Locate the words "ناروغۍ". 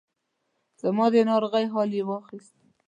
1.29-1.65